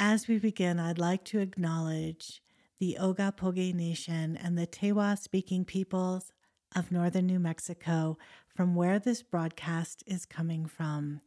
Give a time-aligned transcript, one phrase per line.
[0.00, 2.40] As we begin, I'd like to acknowledge
[2.78, 6.32] the Ogapoge Nation and the Tewa speaking peoples
[6.76, 8.16] of northern New Mexico
[8.54, 11.20] from where this broadcast is coming from.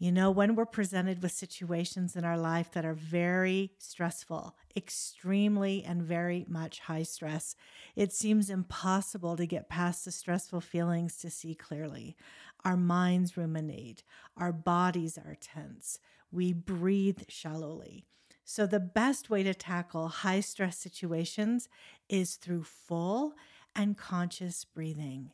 [0.03, 5.84] You know, when we're presented with situations in our life that are very stressful, extremely
[5.84, 7.55] and very much high stress,
[7.94, 12.17] it seems impossible to get past the stressful feelings to see clearly.
[12.64, 14.03] Our minds ruminate,
[14.36, 16.00] our bodies are tense,
[16.33, 18.05] we breathe shallowly.
[18.44, 21.69] So, the best way to tackle high stress situations
[22.09, 23.34] is through full
[23.77, 25.31] and conscious breathing.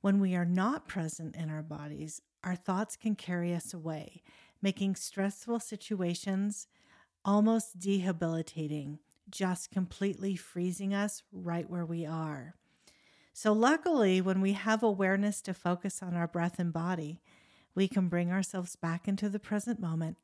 [0.00, 4.22] When we are not present in our bodies, our thoughts can carry us away,
[4.62, 6.66] making stressful situations
[7.24, 12.54] almost debilitating, just completely freezing us right where we are.
[13.32, 17.20] So, luckily, when we have awareness to focus on our breath and body,
[17.74, 20.18] we can bring ourselves back into the present moment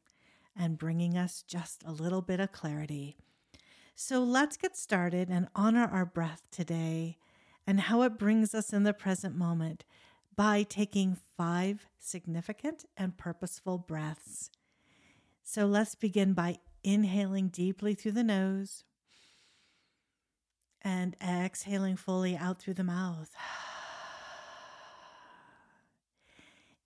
[0.56, 3.16] and bringing us just a little bit of clarity.
[3.94, 7.18] So, let's get started and honor our breath today
[7.66, 9.84] and how it brings us in the present moment
[10.36, 14.50] by taking five significant and purposeful breaths.
[15.42, 18.84] So let's begin by inhaling deeply through the nose
[20.82, 23.30] and exhaling fully out through the mouth.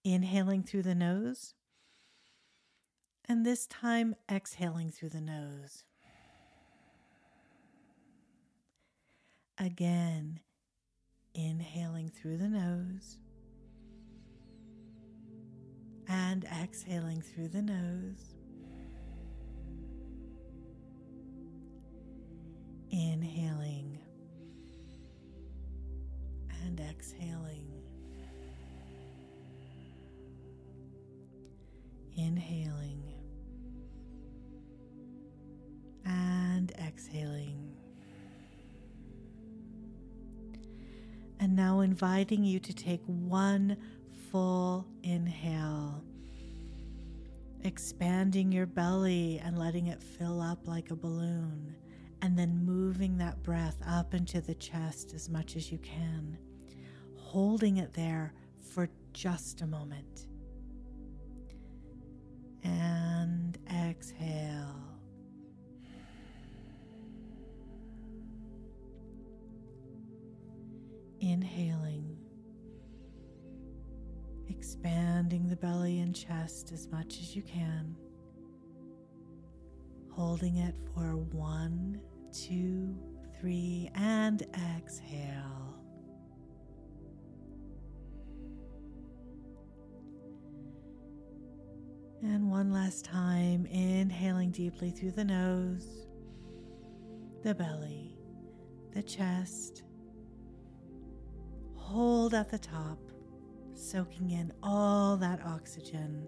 [0.02, 1.52] Inhaling through the nose,
[3.26, 5.84] and this time exhaling through the nose.
[9.58, 10.40] Again,
[11.34, 13.18] inhaling through the nose
[16.10, 18.34] and exhaling through the nose.
[22.90, 23.96] Inhaling
[26.64, 27.68] and exhaling.
[32.16, 33.04] Inhaling
[36.04, 37.76] and exhaling.
[41.38, 43.76] And now inviting you to take one
[44.30, 46.02] full inhale,
[47.64, 51.74] expanding your belly and letting it fill up like a balloon,
[52.22, 56.38] and then moving that breath up into the chest as much as you can,
[57.16, 58.32] holding it there
[58.72, 60.26] for just a moment.
[62.62, 64.76] And exhale.
[71.20, 72.09] Inhaling
[74.60, 77.96] expanding the belly and chest as much as you can,
[80.10, 81.98] holding it for one,
[82.30, 82.94] two,
[83.40, 84.42] three, and
[84.76, 85.78] exhale.
[92.22, 96.06] And one last time, inhaling deeply through the nose,
[97.42, 98.14] the belly,
[98.92, 99.84] the chest.
[101.76, 102.98] Hold at the top
[103.80, 106.26] soaking in all that oxygen.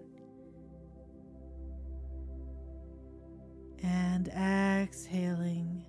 [3.83, 5.85] And exhaling,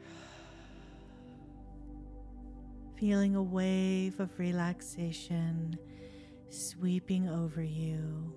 [2.98, 5.78] feeling a wave of relaxation
[6.50, 8.32] sweeping over you.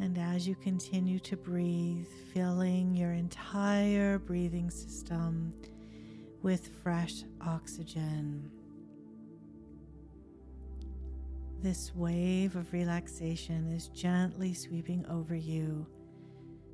[0.00, 5.52] And as you continue to breathe, filling your entire breathing system
[6.42, 8.50] with fresh oxygen.
[11.60, 15.86] This wave of relaxation is gently sweeping over you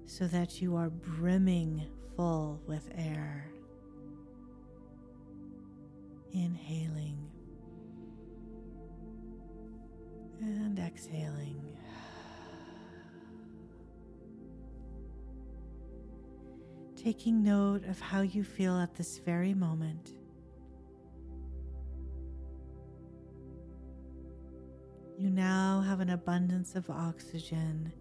[0.05, 1.87] so that you are brimming
[2.17, 3.51] full with air.
[6.33, 7.17] Inhaling
[10.43, 11.63] and exhaling.
[16.95, 20.13] Taking note of how you feel at this very moment.
[25.17, 27.93] You now have an abundance of oxygen,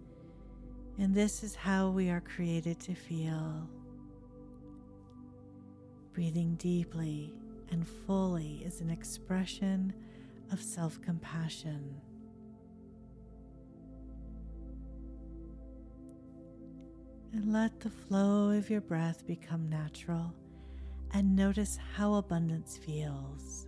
[0.98, 3.70] and this is how we are created to feel.
[6.14, 7.32] Breathing deeply
[7.72, 9.94] and fully is an expression
[10.52, 12.02] of self compassion.
[17.32, 20.34] And let the flow of your breath become natural
[21.14, 23.68] and notice how abundance feels.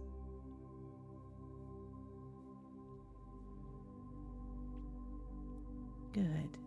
[6.15, 6.57] Good.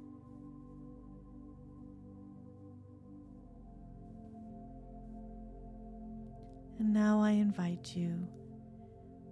[6.79, 8.29] And now I invite you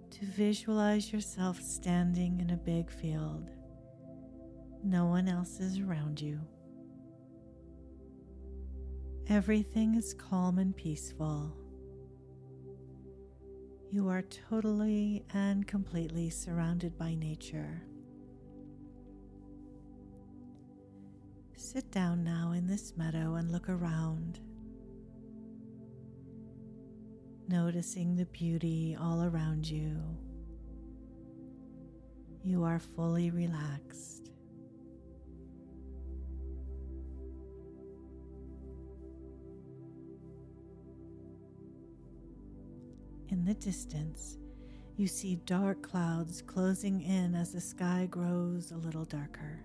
[0.09, 3.51] to visualize yourself standing in a big field.
[4.83, 6.39] No one else is around you.
[9.29, 11.55] Everything is calm and peaceful.
[13.91, 17.83] You are totally and completely surrounded by nature.
[21.73, 24.39] Sit down now in this meadow and look around
[27.49, 30.01] noticing the beauty all around you.
[32.41, 34.31] You are fully relaxed.
[43.27, 44.37] In the distance,
[44.95, 49.59] you see dark clouds closing in as the sky grows a little darker.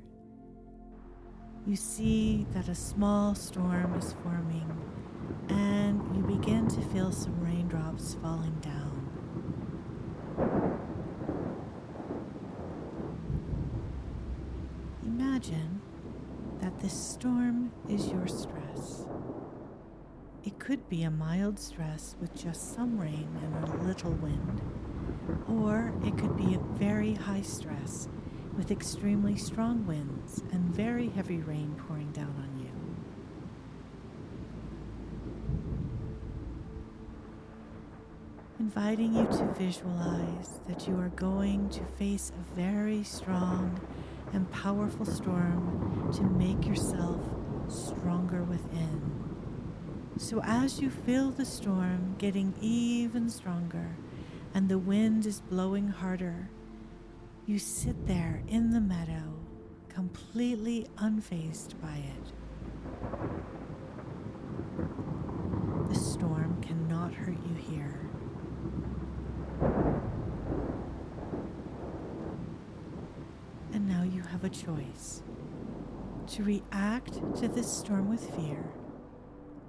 [1.64, 4.68] You see that a small storm is forming
[5.48, 9.08] and you begin to feel some raindrops falling down.
[15.04, 15.80] Imagine
[16.60, 19.06] that this storm is your stress.
[20.42, 24.60] It could be a mild stress with just some rain and a little wind,
[25.48, 28.08] or it could be a very high stress
[28.56, 32.72] with extremely strong winds and very heavy rain pouring down on you.
[38.62, 43.78] inviting you to visualize that you are going to face a very strong
[44.32, 47.20] and powerful storm to make yourself
[47.68, 49.02] stronger within.
[50.16, 53.96] So, as you feel the storm getting even stronger
[54.54, 56.48] and the wind is blowing harder,
[57.52, 59.30] you sit there in the meadow,
[59.90, 62.32] completely unfazed by it.
[65.90, 68.08] The storm cannot hurt you here.
[73.74, 75.22] And now you have a choice
[76.28, 78.64] to react to this storm with fear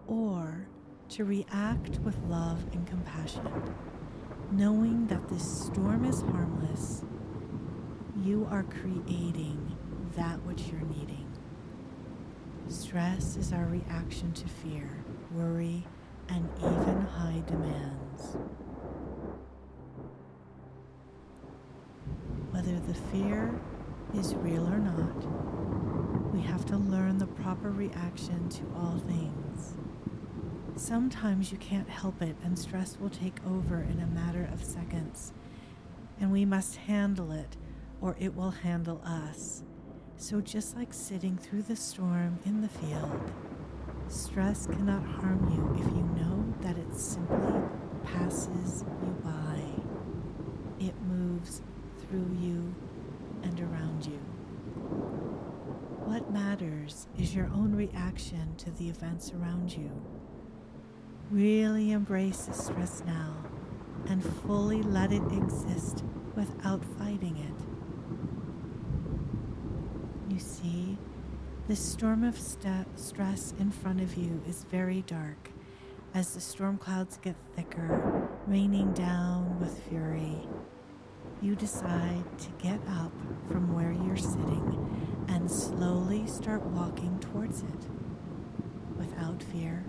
[0.08, 0.70] or
[1.10, 3.52] to react with love and compassion,
[4.54, 7.04] knowing that this storm is harmless.
[8.24, 9.78] You are creating
[10.16, 11.28] that which you're needing.
[12.70, 14.90] Stress is our reaction to fear,
[15.32, 15.86] worry,
[16.30, 18.38] and even high demands.
[22.54, 23.52] whether the fear
[24.14, 29.74] is real or not, we have to learn the proper reaction to all things.
[30.76, 35.34] Sometimes you can't help it, and stress will take over in a matter of seconds,
[36.22, 37.58] and we must handle it,
[38.04, 39.64] or it will handle us.
[40.18, 43.32] So, just like sitting through the storm in the field,
[44.10, 47.62] stress cannot harm you if you know that it simply
[48.04, 49.62] passes you by.
[50.86, 51.62] It moves
[52.00, 52.76] through you
[53.42, 54.20] and around you.
[56.04, 59.90] What matters is your own reaction to the events around you.
[61.32, 63.34] Really embrace the stress now
[64.08, 66.04] and fully let it exist
[66.36, 67.83] without fighting it.
[70.34, 70.98] You see,
[71.68, 75.52] the storm of st- stress in front of you is very dark
[76.16, 80.48] as the storm clouds get thicker, raining down with fury
[81.44, 83.12] you decide to get up
[83.50, 87.88] from where you're sitting and slowly start walking towards it
[88.98, 89.84] without fear,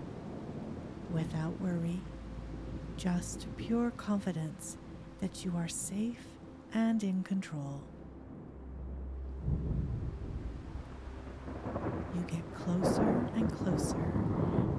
[1.13, 2.01] without worry,
[2.97, 4.75] just pure confidence
[5.21, 6.27] that you are safe
[6.73, 7.81] and in control.
[12.15, 14.13] You get closer and closer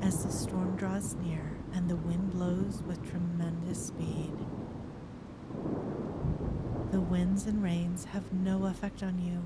[0.03, 1.43] as the storm draws near
[1.75, 4.33] and the wind blows with tremendous speed.
[6.93, 9.43] The winds and rains have no effect on you.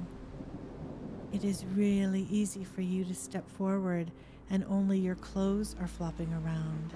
[1.32, 4.12] It is really easy for you to step forward
[4.48, 6.94] and only your clothes are flopping around.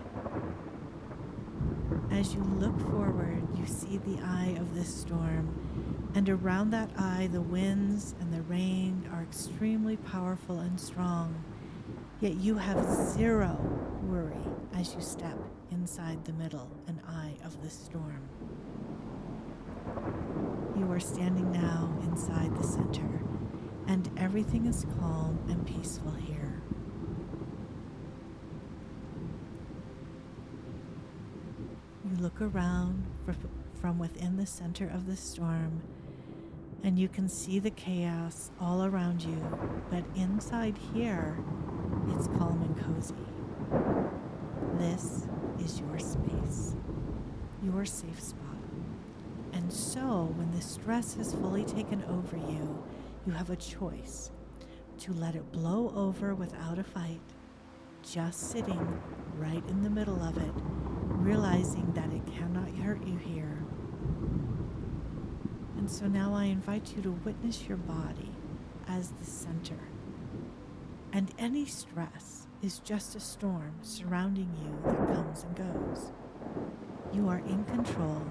[2.12, 7.28] As you look forward, you see the eye of this storm, and around that eye,
[7.32, 11.44] the winds and the rain are extremely powerful and strong.
[12.20, 13.58] Yet you have zero
[14.04, 14.36] worry
[14.76, 15.36] as you step
[15.72, 18.22] inside the middle and eye of the storm.
[20.78, 23.22] You are standing now inside the center,
[23.86, 26.62] and everything is calm and peaceful here.
[32.08, 33.04] You look around
[33.80, 35.82] from within the center of the storm,
[36.84, 39.42] and you can see the chaos all around you,
[39.90, 41.34] but inside here,
[42.10, 43.14] it's calm and cozy.
[44.78, 45.26] This
[45.64, 46.74] is your space,
[47.62, 48.40] your safe spot.
[49.54, 52.84] And so, when the stress has fully taken over you,
[53.26, 54.30] you have a choice
[54.98, 57.20] to let it blow over without a fight,
[58.02, 59.00] just sitting
[59.38, 63.64] right in the middle of it, realizing that it cannot hurt you here.
[65.84, 68.30] And so now I invite you to witness your body
[68.88, 69.76] as the center.
[71.12, 76.10] And any stress is just a storm surrounding you that comes and goes.
[77.12, 78.22] You are in control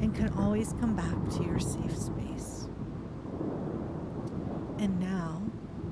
[0.00, 2.68] and can always come back to your safe space.
[4.78, 5.42] And now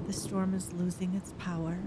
[0.06, 1.80] the storm is losing its power,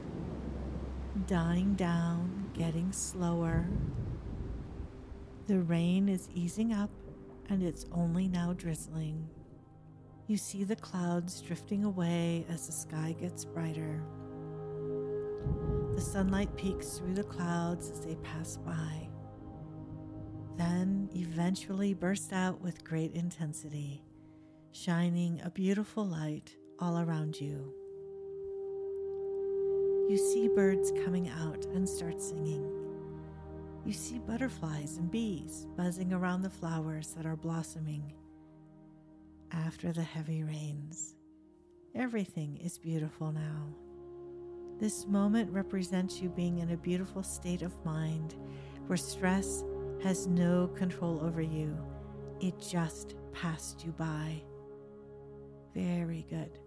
[1.26, 3.70] dying down, getting slower.
[5.48, 6.90] The rain is easing up
[7.50, 9.28] and it's only now drizzling.
[10.28, 14.04] You see the clouds drifting away as the sky gets brighter.
[15.96, 19.10] The sunlight peeks through the clouds as they pass by
[20.60, 24.04] then eventually bursts out with great intensity,
[24.74, 27.74] shining a beautiful light all around you.
[30.10, 32.79] You see birds coming out and start singing.
[33.90, 38.14] You see butterflies and bees buzzing around the flowers that are blossoming.
[39.52, 41.16] After the heavy rains,
[41.96, 43.74] everything is beautiful now.
[44.80, 48.36] This moment represents you being in a beautiful state of mind
[48.86, 49.64] where stress
[50.04, 51.76] has no control over you.
[52.42, 54.40] It just passed you by.
[55.74, 56.60] Very good.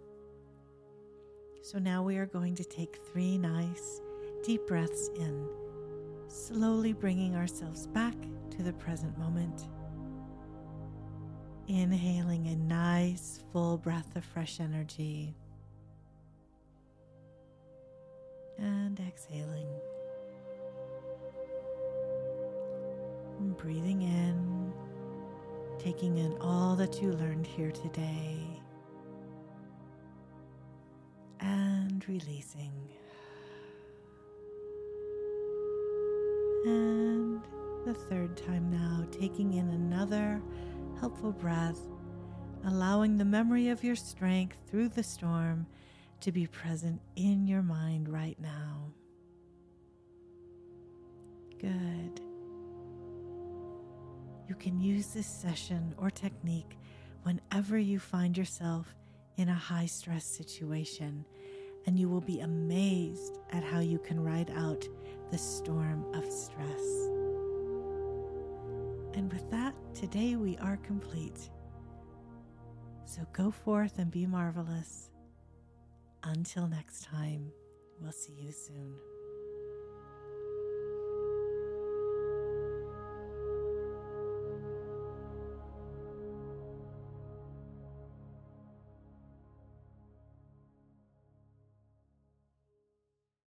[1.63, 4.01] So now we are going to take three nice,
[4.43, 5.47] deep breaths in,
[6.33, 8.15] slowly bringing ourselves back
[8.51, 9.69] to the present moment.
[11.69, 15.35] Inhaling a nice, full breath of fresh energy.
[18.59, 19.69] And exhaling.
[23.63, 24.73] breathing in,
[25.79, 28.39] taking in all that you learned here today,
[31.41, 32.73] and releasing.
[36.65, 37.43] And
[37.85, 40.41] the third time now, taking in another
[41.01, 41.81] helpful breath,
[42.65, 45.67] allowing the memory of your strength through the storm
[46.21, 48.93] to be present in your mind right now.
[51.59, 52.21] Good.
[54.49, 56.77] You can use this session or technique
[57.25, 58.95] whenever you find yourself
[59.37, 61.25] in a high stress situation,
[61.87, 64.87] and you will be amazed at how you can ride out
[65.33, 67.09] the storm of stress.
[69.15, 71.49] And with that, today we are complete.
[73.07, 75.11] So go forth and be marvelous.
[76.23, 77.51] Until next time,
[77.99, 79.12] we'll see you soon.